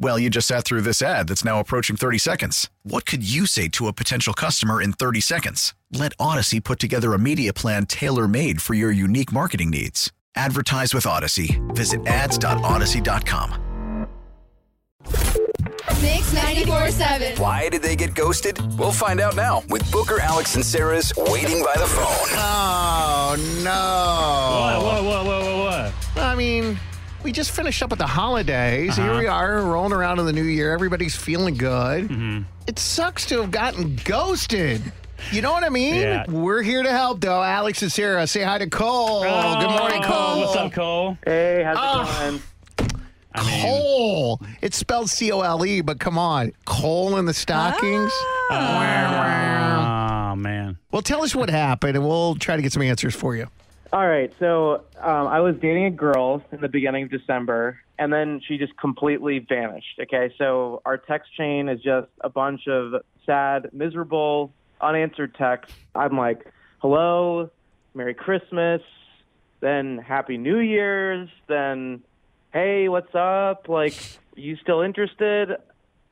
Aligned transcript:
Well, 0.00 0.18
you 0.18 0.30
just 0.30 0.46
sat 0.46 0.64
through 0.64 0.82
this 0.82 1.02
ad 1.02 1.26
that's 1.28 1.44
now 1.44 1.58
approaching 1.58 1.96
30 1.96 2.18
seconds. 2.18 2.70
What 2.84 3.04
could 3.04 3.28
you 3.28 3.46
say 3.46 3.66
to 3.68 3.88
a 3.88 3.92
potential 3.92 4.32
customer 4.32 4.80
in 4.80 4.92
30 4.92 5.20
seconds? 5.20 5.74
Let 5.92 6.16
Audacy 6.18 6.62
put 6.62 6.78
together 6.78 7.14
a 7.14 7.18
media 7.18 7.52
plan 7.52 7.84
tailor 7.86 8.28
made 8.28 8.62
for 8.62 8.74
your 8.74 8.92
unique 8.92 9.32
marketing 9.32 9.70
needs. 9.70 10.12
Advertise 10.36 10.94
with 10.94 11.04
Audacy. 11.04 11.58
Visit 11.74 12.06
ads.audacy.com. 12.06 13.64
Mix 16.00 16.32
94.7. 16.32 17.38
Why 17.40 17.68
did 17.68 17.82
they 17.82 17.96
get 17.96 18.14
ghosted? 18.14 18.60
We'll 18.78 18.92
find 18.92 19.20
out 19.20 19.34
now 19.34 19.64
with 19.68 19.90
Booker, 19.90 20.20
Alex, 20.20 20.54
and 20.54 20.64
Sarah's 20.64 21.12
Waiting 21.16 21.64
by 21.64 21.74
the 21.74 21.86
Phone. 21.86 22.28
Oh, 22.38 23.34
no. 23.64 24.84
What, 24.84 25.04
what, 25.04 25.04
what, 25.04 25.26
what, 25.26 25.58
what, 25.58 25.94
what? 26.14 26.22
I 26.22 26.34
mean, 26.36 26.78
we 27.22 27.32
just 27.32 27.50
finished 27.50 27.82
up 27.82 27.90
with 27.90 27.98
the 27.98 28.06
holidays. 28.06 28.96
Here 28.96 29.10
Uh-huh. 29.10 29.18
we 29.20 29.26
are, 29.26 29.60
rolling 29.62 29.92
around 29.92 30.18
in 30.20 30.26
the 30.26 30.32
new 30.32 30.44
year. 30.44 30.72
Everybody's 30.72 31.16
feeling 31.16 31.54
good. 31.54 32.08
Mm-hmm. 32.08 32.42
It 32.66 32.78
sucks 32.78 33.26
to 33.26 33.40
have 33.42 33.50
gotten 33.50 33.96
ghosted. 34.04 34.80
You 35.32 35.42
know 35.42 35.50
what 35.52 35.64
I 35.64 35.68
mean? 35.68 35.96
Yeah. 35.96 36.24
We're 36.30 36.62
here 36.62 36.82
to 36.84 36.90
help, 36.92 37.20
though. 37.20 37.42
Alex 37.42 37.82
is 37.82 37.96
here. 37.96 38.24
say 38.26 38.42
hi 38.44 38.58
to 38.58 38.68
Cole. 38.70 39.22
Good 39.22 39.68
morning, 39.70 40.02
Oh, 40.04 40.08
Cole. 40.08 40.40
What's 40.40 40.56
up, 40.56 40.72
Cole? 40.72 41.18
Hey, 41.24 41.62
how's 41.64 41.76
Oh. 41.80 42.02
it 42.02 42.30
going? 42.30 42.42
I 43.34 43.44
mean, 43.44 43.62
Cole. 43.62 44.40
It's 44.62 44.76
spelled 44.76 45.10
C 45.10 45.30
O 45.32 45.40
L 45.40 45.64
E, 45.66 45.80
but 45.80 45.98
come 46.00 46.18
on. 46.18 46.52
Cole 46.66 47.16
in 47.18 47.24
the 47.26 47.34
stockings. 47.34 48.12
oh, 48.50 50.34
man. 50.36 50.78
Well, 50.92 51.02
tell 51.02 51.22
us 51.24 51.34
what 51.34 51.50
happened, 51.50 51.96
and 51.96 52.06
we'll 52.06 52.36
try 52.36 52.56
to 52.56 52.62
get 52.62 52.72
some 52.72 52.82
answers 52.82 53.14
for 53.14 53.34
you. 53.36 53.48
All 53.90 54.06
right, 54.06 54.30
so 54.38 54.84
um, 55.00 55.28
I 55.28 55.40
was 55.40 55.56
dating 55.56 55.86
a 55.86 55.90
girl 55.90 56.42
in 56.52 56.60
the 56.60 56.68
beginning 56.68 57.04
of 57.04 57.10
December, 57.10 57.80
and 57.98 58.12
then 58.12 58.42
she 58.46 58.58
just 58.58 58.76
completely 58.76 59.38
vanished. 59.38 59.98
Okay, 59.98 60.30
so 60.36 60.82
our 60.84 60.98
text 60.98 61.34
chain 61.34 61.70
is 61.70 61.80
just 61.80 62.08
a 62.20 62.28
bunch 62.28 62.68
of 62.68 63.02
sad, 63.24 63.70
miserable, 63.72 64.52
unanswered 64.82 65.34
texts. 65.36 65.74
I'm 65.94 66.18
like, 66.18 66.52
hello, 66.80 67.48
Merry 67.94 68.12
Christmas, 68.12 68.82
then 69.60 69.96
Happy 69.96 70.36
New 70.36 70.58
Year's, 70.58 71.30
then 71.46 72.02
hey, 72.52 72.90
what's 72.90 73.14
up? 73.14 73.70
Like, 73.70 73.94
you 74.36 74.56
still 74.56 74.82
interested? 74.82 75.56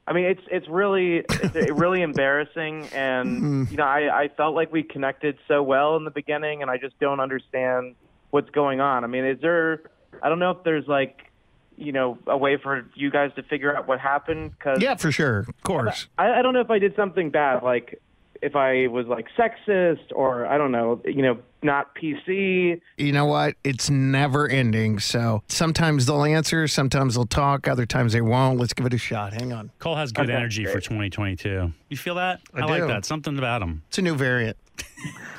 I 0.09 0.13
mean, 0.13 0.27
it's 0.27 0.43
it's 0.51 0.69
really 0.69 1.25
it's 1.29 1.71
really 1.73 2.03
embarrassing, 2.03 2.87
and 2.93 3.43
mm. 3.67 3.71
you 3.71 3.77
know, 3.77 3.85
I 3.85 4.23
I 4.25 4.29
felt 4.29 4.55
like 4.55 4.73
we 4.73 4.83
connected 4.83 5.39
so 5.49 5.63
well 5.63 5.97
in 5.97 6.05
the 6.05 6.11
beginning, 6.11 6.63
and 6.63 6.71
I 6.71 6.79
just 6.79 6.99
don't 7.01 7.21
understand 7.21 7.97
what's 8.31 8.51
going 8.51 8.81
on. 8.81 9.03
I 9.03 9.09
mean, 9.09 9.25
is 9.25 9.41
there? 9.41 9.83
I 10.23 10.29
don't 10.29 10.39
know 10.39 10.53
if 10.53 10.63
there's 10.63 10.87
like, 10.87 11.31
you 11.77 11.93
know, 11.93 12.19
a 12.27 12.37
way 12.37 12.57
for 12.57 12.89
you 12.95 13.11
guys 13.11 13.33
to 13.37 13.43
figure 13.43 13.77
out 13.77 13.89
what 13.89 13.99
happened 13.99 14.53
because 14.53 14.81
Yeah, 14.81 14.95
for 14.95 15.11
sure. 15.11 15.41
Of 15.41 15.63
course. 15.63 16.07
I, 16.17 16.31
I 16.31 16.43
don't 16.43 16.55
know 16.55 16.61
if 16.61 16.71
I 16.71 16.79
did 16.79 16.95
something 16.95 17.31
bad, 17.31 17.63
like 17.63 18.01
if 18.43 18.57
I 18.57 18.87
was 18.89 19.07
like 19.07 19.27
sexist 19.39 20.13
or 20.15 20.47
I 20.47 20.59
don't 20.59 20.73
know, 20.73 21.01
you 21.05 21.23
know, 21.23 21.39
not 21.63 21.95
PC. 21.97 22.81
You 22.97 23.13
know 23.13 23.27
what? 23.27 23.55
It's 23.65 23.91
never 23.91 24.49
ending. 24.49 24.99
So 24.99 25.43
sometimes 25.49 26.07
they'll 26.07 26.25
answer, 26.25 26.69
sometimes 26.69 27.15
they'll 27.15 27.27
talk, 27.27 27.67
other 27.69 27.87
times 27.87 28.13
they 28.13 28.21
won't. 28.21 28.59
Let's 28.59 28.73
give 28.73 28.87
it 28.87 28.95
a 28.95 28.99
shot. 28.99 29.33
Hang 29.33 29.53
on. 29.53 29.71
Cole 29.79 29.97
has 29.97 30.13
good 30.13 30.27
Okay, 30.27 30.35
energy 30.35 30.65
for 30.65 30.81
2022. 30.81 31.73
You 31.89 31.97
feel 31.97 32.15
that? 32.17 32.41
I 32.55 32.61
like 32.65 32.83
do. 32.83 32.87
that. 32.89 33.05
Something 33.05 33.39
about 33.39 33.63
him. 33.63 33.83
It's 33.89 33.99
a 33.99 34.03
new 34.03 34.15
variant. 34.15 34.57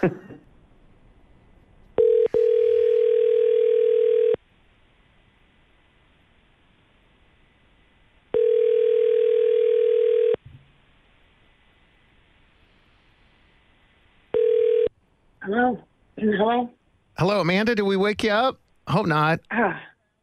Hello? 16.31 16.37
Hello? 16.49 16.69
Hello, 17.17 17.39
Amanda. 17.41 17.73
Did 17.73 17.83
we 17.83 17.95
wake 17.95 18.23
you 18.23 18.31
up? 18.31 18.59
Hope 18.87 19.05
not. 19.07 19.39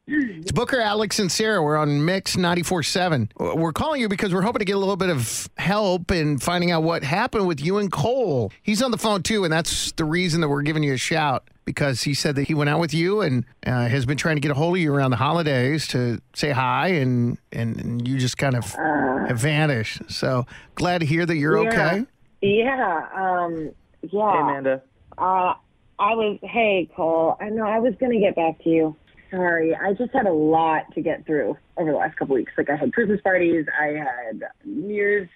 It's 0.06 0.52
Booker, 0.52 0.80
Alex, 0.80 1.18
and 1.18 1.32
Sarah. 1.32 1.62
We're 1.62 1.78
on 1.78 2.04
Mix 2.04 2.36
94.7. 2.36 3.56
We're 3.56 3.72
calling 3.72 4.02
you 4.02 4.08
because 4.08 4.34
we're 4.34 4.42
hoping 4.42 4.58
to 4.58 4.64
get 4.66 4.76
a 4.76 4.78
little 4.78 4.96
bit 4.96 5.08
of 5.08 5.48
help 5.56 6.10
in 6.10 6.38
finding 6.38 6.70
out 6.70 6.82
what 6.82 7.02
happened 7.02 7.46
with 7.48 7.64
you 7.64 7.78
and 7.78 7.90
Cole. 7.90 8.52
He's 8.62 8.82
on 8.82 8.90
the 8.90 8.98
phone 8.98 9.22
too, 9.22 9.44
and 9.44 9.52
that's 9.52 9.92
the 9.92 10.04
reason 10.04 10.42
that 10.42 10.48
we're 10.48 10.60
giving 10.62 10.82
you 10.82 10.92
a 10.92 10.98
shout 10.98 11.48
because 11.64 12.02
he 12.02 12.12
said 12.12 12.36
that 12.36 12.42
he 12.48 12.52
went 12.54 12.68
out 12.68 12.80
with 12.80 12.92
you 12.92 13.22
and 13.22 13.46
uh, 13.66 13.88
has 13.88 14.04
been 14.04 14.18
trying 14.18 14.36
to 14.36 14.40
get 14.40 14.50
a 14.50 14.54
hold 14.54 14.76
of 14.76 14.82
you 14.82 14.92
around 14.92 15.10
the 15.10 15.16
holidays 15.16 15.88
to 15.88 16.20
say 16.34 16.50
hi, 16.50 16.88
and, 16.88 17.38
and, 17.50 17.80
and 17.80 18.06
you 18.06 18.18
just 18.18 18.36
kind 18.36 18.54
of 18.56 18.72
have 18.74 19.38
vanished. 19.38 20.02
So 20.10 20.44
glad 20.74 20.98
to 20.98 21.06
hear 21.06 21.24
that 21.24 21.36
you're 21.36 21.62
Yeah. 21.64 21.68
okay. 21.70 22.06
Yeah, 22.42 23.06
um, 23.16 23.70
yeah. 24.02 24.32
Hey, 24.32 24.38
Amanda. 24.38 24.82
Uh, 25.16 25.54
I 25.98 26.14
was, 26.14 26.38
hey, 26.42 26.88
Cole, 26.94 27.36
I 27.40 27.50
know 27.50 27.66
I 27.66 27.78
was 27.78 27.94
going 28.00 28.12
to 28.12 28.18
get 28.18 28.34
back 28.34 28.62
to 28.64 28.70
you. 28.70 28.96
Sorry, 29.30 29.74
I 29.74 29.94
just 29.94 30.12
had 30.12 30.26
a 30.26 30.32
lot 30.32 30.92
to 30.94 31.00
get 31.00 31.26
through 31.26 31.56
over 31.76 31.90
the 31.90 31.96
last 31.96 32.16
couple 32.16 32.34
weeks. 32.34 32.52
Like, 32.56 32.70
I 32.70 32.76
had 32.76 32.92
Christmas 32.92 33.20
parties, 33.20 33.66
I 33.80 33.86
had 33.86 34.44
New 34.64 34.94
Year's 34.94 35.28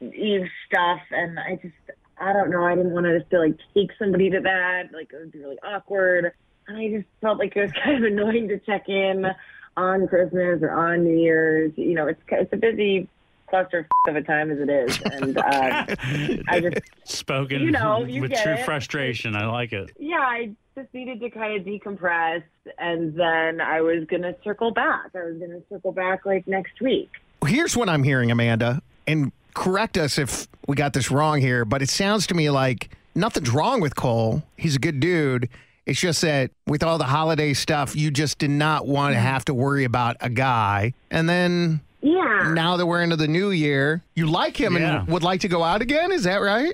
Eve 0.00 0.48
stuff, 0.66 1.00
and 1.10 1.38
I 1.38 1.56
just, 1.56 1.74
I 2.18 2.32
don't 2.32 2.50
know, 2.50 2.64
I 2.64 2.74
didn't 2.74 2.92
want 2.92 3.06
to 3.06 3.18
just 3.18 3.30
to, 3.30 3.40
like, 3.40 3.56
take 3.74 3.90
somebody 3.98 4.30
to 4.30 4.40
that. 4.40 4.90
Like, 4.92 5.12
it 5.12 5.18
would 5.18 5.32
be 5.32 5.40
really 5.40 5.58
awkward. 5.62 6.32
And 6.68 6.76
I 6.76 6.88
just 6.88 7.08
felt 7.20 7.38
like 7.38 7.56
it 7.56 7.62
was 7.62 7.72
kind 7.84 8.04
of 8.04 8.12
annoying 8.12 8.48
to 8.48 8.58
check 8.58 8.88
in 8.88 9.26
on 9.76 10.08
Christmas 10.08 10.60
or 10.62 10.70
on 10.70 11.04
New 11.04 11.18
Year's. 11.18 11.72
You 11.76 11.94
know, 11.94 12.06
it's, 12.08 12.20
it's 12.28 12.52
a 12.52 12.56
busy 12.56 13.08
cluster 13.48 13.88
of 14.08 14.16
a 14.16 14.22
time 14.22 14.50
as 14.50 14.58
it 14.58 14.68
is. 14.70 15.00
And, 15.02 15.38
uh, 15.38 15.86
I 16.48 16.60
just, 16.60 16.80
Spoken 17.04 17.60
You 17.62 17.70
know, 17.70 18.04
you 18.04 18.20
with 18.22 18.30
get 18.32 18.42
true 18.44 18.54
it. 18.54 18.64
frustration. 18.64 19.34
I 19.36 19.46
like 19.46 19.72
it. 19.72 19.90
yeah, 19.98 20.16
I 20.18 20.50
just 20.74 20.92
needed 20.92 21.20
to 21.20 21.30
kind 21.30 21.58
of 21.58 21.66
decompress, 21.66 22.42
and 22.78 23.14
then 23.18 23.60
I 23.60 23.80
was 23.80 24.04
gonna 24.10 24.34
circle 24.44 24.70
back. 24.72 25.10
I 25.14 25.24
was 25.24 25.38
gonna 25.38 25.60
circle 25.68 25.92
back 25.92 26.26
like 26.26 26.46
next 26.46 26.80
week. 26.80 27.10
Here's 27.46 27.76
what 27.76 27.88
I'm 27.88 28.02
hearing, 28.02 28.30
Amanda, 28.30 28.82
and 29.06 29.32
correct 29.54 29.96
us 29.96 30.18
if 30.18 30.48
we 30.66 30.76
got 30.76 30.92
this 30.92 31.10
wrong 31.10 31.40
here, 31.40 31.64
but 31.64 31.80
it 31.80 31.88
sounds 31.88 32.26
to 32.26 32.34
me 32.34 32.50
like 32.50 32.90
nothing's 33.14 33.50
wrong 33.50 33.80
with 33.80 33.96
Cole. 33.96 34.42
He's 34.56 34.76
a 34.76 34.78
good 34.78 35.00
dude. 35.00 35.48
It's 35.86 36.00
just 36.00 36.20
that 36.22 36.50
with 36.66 36.82
all 36.82 36.98
the 36.98 37.04
holiday 37.04 37.54
stuff, 37.54 37.94
you 37.94 38.10
just 38.10 38.38
did 38.38 38.50
not 38.50 38.86
want 38.88 39.14
to 39.14 39.20
have 39.20 39.44
to 39.44 39.54
worry 39.54 39.84
about 39.84 40.16
a 40.20 40.28
guy. 40.28 40.92
And 41.12 41.28
then 41.28 41.80
Yeah, 42.02 42.52
now 42.54 42.76
that 42.76 42.86
we're 42.86 43.02
into 43.02 43.16
the 43.16 43.26
new 43.28 43.50
year, 43.50 44.02
you 44.14 44.26
like 44.26 44.56
him 44.60 44.76
Yeah. 44.76 45.00
and 45.00 45.08
would 45.08 45.22
like 45.22 45.40
to 45.40 45.48
go 45.48 45.62
out 45.62 45.82
again. 45.82 46.12
Is 46.12 46.24
that 46.24 46.36
right? 46.40 46.72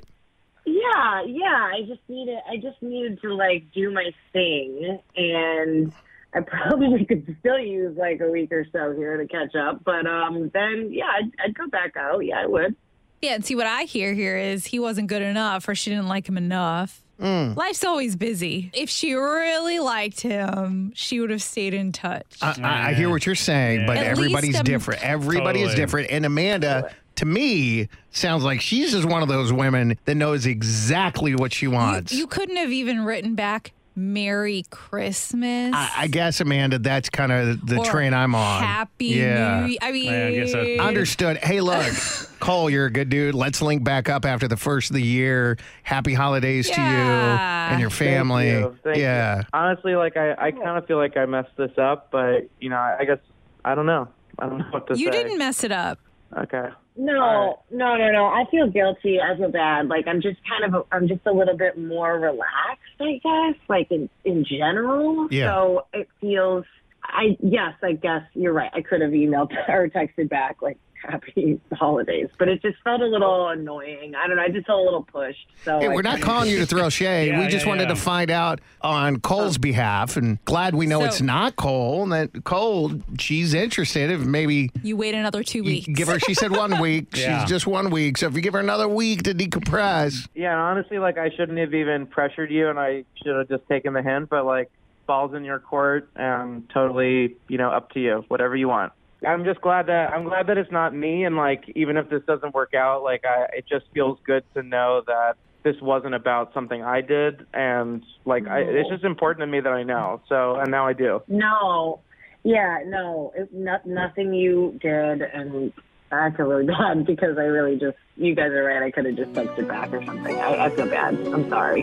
yeah, 0.65 1.23
yeah. 1.27 1.71
I 1.75 1.83
just 1.89 2.01
needed, 2.09 2.39
I 2.49 2.57
just 2.57 2.81
needed 2.83 3.21
to 3.23 3.35
like 3.35 3.65
do 3.73 3.91
my 3.93 4.11
thing, 4.33 4.99
and 5.17 5.93
I 6.35 6.41
probably 6.41 7.05
could 7.09 7.37
still 7.41 7.59
use 7.59 7.97
like 7.97 8.21
a 8.21 8.31
week 8.31 8.53
or 8.53 8.67
so 8.73 8.95
here 8.97 9.17
to 9.17 9.27
catch 9.27 9.55
up. 9.55 9.83
But 9.85 10.07
um, 10.07 10.51
then 10.55 10.89
yeah, 10.93 11.07
I'd, 11.07 11.33
I'd 11.45 11.55
go 11.55 11.67
back 11.69 11.97
out. 11.97 12.21
Yeah, 12.21 12.41
I 12.41 12.47
would. 12.47 12.77
Yeah, 13.21 13.35
and 13.35 13.45
see 13.45 13.55
what 13.55 13.67
I 13.69 13.85
hear 13.85 14.13
here 14.15 14.37
is 14.37 14.67
he 14.67 14.79
wasn't 14.81 15.07
good 15.07 15.23
enough 15.23 15.69
or 15.69 15.75
she 15.77 15.91
didn't 15.91 16.09
like 16.09 16.29
him 16.29 16.37
enough. 16.37 17.03
Mm. 17.23 17.57
Life's 17.57 17.85
always 17.85 18.17
busy. 18.17 18.71
If 18.75 18.91
she 18.91 19.15
really 19.15 19.79
liked 19.79 20.21
him, 20.23 20.93
she 20.95 21.21
would 21.21 21.31
have 21.31 21.43
stayed 21.43 21.73
in 21.73 21.93
touch. 21.93 22.27
I, 22.43 22.57
I, 22.63 22.89
I 22.91 22.95
hear 22.95 23.09
what 23.11 23.25
you're 23.25 23.35
saying, 23.37 23.87
but 23.87 23.97
At 23.97 24.07
everybody's 24.07 24.55
least, 24.55 24.65
different. 24.65 25.03
Everybody 25.05 25.63
is 25.63 25.75
different. 25.75 26.11
And 26.11 26.27
Amanda, 26.27 26.93
to 27.17 27.25
me, 27.25 27.89
sounds 28.11 28.43
like 28.43 28.61
she's 28.61 28.91
just 28.91 29.07
one 29.09 29.23
of 29.23 29.29
those 29.29 29.53
women 29.53 29.97
that 30.07 30.17
knows 30.17 30.47
exactly 30.47 31.35
what 31.37 31.53
she 31.53 31.67
You, 31.67 31.71
wants. 31.73 32.13
you 32.13 32.27
couldn't 32.27 32.57
have 32.57 32.73
even 32.73 33.05
written 33.05 33.35
back, 33.37 33.71
Merry 33.95 34.65
Christmas. 34.71 35.73
I, 35.75 35.91
I 35.97 36.07
guess, 36.09 36.41
Amanda, 36.41 36.79
that's 36.79 37.11
kind 37.11 37.31
of 37.31 37.67
the 37.67 37.79
Or 37.79 37.85
train 37.85 38.15
I'm 38.15 38.35
on. 38.35 38.63
Happy 38.63 39.07
yeah. 39.07 39.67
New 39.67 39.77
I 39.83 39.93
mean, 39.93 40.11
i 40.13 40.77
Understood. 40.79 41.39
Hey, 41.39 41.61
look, 41.61 41.87
Cole, 42.41 42.71
you're 42.71 42.87
a 42.87 42.91
good 42.91 43.09
dude. 43.09 43.35
Let's 43.35 43.61
link 43.61 43.85
back 43.85 44.09
up 44.09 44.25
after 44.25 44.49
the 44.49 44.57
first 44.57 44.91
of 44.91 44.95
the 44.95 45.03
year. 45.03 45.59
Happy 45.83 46.15
holidays 46.15 46.71
to 46.71 46.81
you 46.81 46.87
and 46.87 47.81
your 47.81 47.91
family. 47.91 48.51
Thank 48.51 48.65
you. 48.65 48.79
Thank 48.83 48.97
yeah. 48.99 49.39
you. 49.39 49.45
Honestly, 49.53 49.95
like 49.95 50.17
I, 50.17 50.33
I 50.33 50.51
kind 50.51 50.79
of 50.79 50.87
feel 50.87 50.97
like 50.97 51.17
I 51.17 51.27
messed 51.27 51.57
this 51.57 51.77
up, 51.79 52.11
but 52.11 52.49
you 52.61 52.71
know, 52.71 52.77
I, 52.77 52.99
I 53.01 53.05
guess 53.05 53.19
I 53.65 53.75
don't 53.75 53.87
know. 53.87 54.09
I 54.39 54.49
don't 54.49 54.59
know 54.59 54.67
what 54.71 54.87
to 54.89 54.99
You 54.99 55.07
say. 55.07 55.23
didn't 55.23 55.39
mess 55.39 55.63
it 55.65 55.73
up. 55.73 55.99
Okay. 56.37 56.69
No, 56.97 57.61
no, 57.71 57.97
no, 57.97 58.11
no. 58.11 58.27
I 58.27 58.45
feel 58.51 58.69
guilty. 58.69 59.19
I 59.21 59.37
feel 59.37 59.51
bad. 59.51 59.89
Like 59.89 60.07
I'm 60.07 60.21
just 60.21 60.39
kind 60.49 60.75
of, 60.75 60.87
I'm 60.93 61.09
just 61.09 61.25
a 61.27 61.33
little 61.33 61.57
bit 61.57 61.79
more 61.79 62.19
relaxed, 62.19 62.83
I 63.01 63.21
guess. 63.23 63.61
Like 63.69 63.91
in 63.91 64.11
in 64.25 64.45
general. 64.45 65.29
Yeah. 65.31 65.47
So 65.47 65.87
it 65.93 66.09
feels. 66.21 66.65
I 67.05 67.37
yes, 67.41 67.75
I 67.83 67.93
guess 67.93 68.23
you're 68.35 68.53
right. 68.53 68.71
I 68.73 68.83
could 68.83 69.01
have 69.01 69.11
emailed 69.11 69.51
or 69.69 69.89
texted 69.89 70.29
back 70.29 70.63
like 70.63 70.79
happy 71.03 71.61
holidays, 71.73 72.29
but 72.39 72.49
it 72.49 72.63
just 72.63 72.79
felt 72.83 73.01
a 73.01 73.07
little 73.07 73.29
oh. 73.29 73.49
annoying. 73.49 74.15
I 74.15 74.27
don't 74.27 74.37
know. 74.37 74.43
I 74.43 74.49
just 74.49 74.67
felt 74.67 74.81
a 74.81 74.85
little 74.85 75.03
pushed. 75.03 75.47
So 75.65 75.81
Hey, 75.81 75.89
we're 75.89 76.03
not 76.03 76.17
kinda- 76.17 76.27
calling 76.27 76.51
you 76.51 76.59
to 76.59 76.67
throw 76.67 76.89
shade. 76.91 77.29
Yeah, 77.29 77.41
we 77.41 77.49
just 77.49 77.65
yeah, 77.65 77.69
wanted 77.69 77.83
yeah. 77.85 77.95
to 77.95 77.97
find 77.97 78.31
out 78.31 78.61
on 78.81 79.21
Cole's 79.21 79.57
oh. 79.57 79.61
behalf, 79.61 80.17
and 80.17 80.43
glad 80.45 80.75
we 80.75 80.87
know 80.87 81.01
So- 81.01 81.07
it's 81.07 81.21
not 81.21 81.57
Cole. 81.57 82.03
And 82.05 82.13
that 82.13 82.45
Cole, 82.45 82.93
she's 83.19 83.55
interested. 83.55 84.11
If 84.11 84.21
maybe 84.21 84.71
You 84.83 84.97
wait 84.97 85.15
another 85.15 85.43
two 85.43 85.63
weeks. 85.63 85.87
give 85.87 86.09
her. 86.09 86.19
She 86.19 86.35
said 86.35 86.53
one 86.53 86.81
week. 86.81 87.17
Yeah. 87.17 87.41
She's 87.41 87.51
just 87.51 87.67
one 87.67 87.91
week. 87.91 88.19
So 88.19 88.27
if 88.27 88.35
you 88.35 88.41
give 88.41 88.55
her 88.55 88.61
another 88.61 88.89
week 88.89 89.23
to 89.25 89.35
decompress, 89.35 90.29
Yeah, 90.35 90.53
and 90.53 90.61
honestly, 90.61 90.99
like 90.99 91.19
I 91.19 91.31
shouldn't 91.31 91.59
have 91.59 91.75
even 91.75 92.07
pressured 92.07 92.51
you, 92.51 92.69
and 92.69 92.79
I 92.79 93.05
should 93.23 93.37
have 93.37 93.49
just 93.49 93.67
taken 93.69 93.93
the 93.93 94.03
hint. 94.03 94.29
But 94.29 94.45
like, 94.47 94.71
balls 95.07 95.35
in 95.35 95.45
your 95.45 95.59
court, 95.59 96.09
and 96.15 96.69
totally, 96.71 97.37
you 97.49 97.59
know, 97.59 97.71
up 97.71 97.91
to 97.93 98.01
you. 98.01 98.25
Whatever 98.29 98.57
you 98.57 98.69
want. 98.69 98.93
I'm 99.27 99.45
just 99.45 99.61
glad 99.61 99.87
that 99.87 100.13
I'm 100.13 100.25
glad 100.25 100.47
that 100.49 100.59
it's 100.59 100.71
not 100.71 100.95
me, 100.95 101.25
and 101.25 101.37
like, 101.37 101.65
even 101.75 101.97
if 101.97 102.09
this 102.09 102.23
doesn't 102.27 102.55
work 102.55 102.75
out, 102.75 103.03
like, 103.03 103.25
I 103.25 103.47
it 103.57 103.67
just 103.69 103.87
feels 103.95 104.19
good 104.25 104.45
to 104.55 104.63
know 104.63 105.03
that 105.07 105.37
this 105.63 105.77
wasn't 105.81 106.15
about 106.15 106.53
something 106.55 106.83
I 106.83 107.01
did, 107.01 107.47
and 107.55 108.03
like, 108.25 108.47
I, 108.47 108.61
it's 108.61 108.89
just 108.89 109.05
important 109.05 109.43
to 109.43 109.47
me 109.47 109.61
that 109.61 109.73
I 109.73 109.83
know. 109.83 110.21
So, 110.29 110.57
and 110.57 110.71
now 110.71 110.87
I 110.87 110.93
do. 110.93 111.23
No, 111.29 112.01
yeah, 112.43 112.81
no, 112.85 113.33
it, 113.37 113.53
not, 113.53 113.87
nothing 113.87 114.35
you 114.35 114.79
did, 114.81 115.23
and 115.23 115.73
I 116.11 116.31
feel 116.31 116.47
really 116.47 116.67
bad 116.79 117.07
because 117.07 117.39
I 117.39 117.43
really 117.45 117.79
just, 117.79 117.97
you 118.17 118.35
guys 118.35 118.51
are 118.51 118.65
right. 118.65 118.83
I 118.83 118.91
could 118.91 119.07
have 119.07 119.17
just 119.17 119.33
texted 119.33 119.69
back 119.69 119.93
or 119.93 120.05
something. 120.05 120.37
I, 120.37 120.67
I 120.67 120.71
feel 120.71 120.87
bad. 120.87 121.15
I'm 121.29 121.49
sorry. 121.49 121.83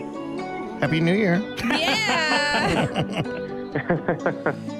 Happy 0.80 1.00
New 1.00 1.14
Year. 1.14 1.40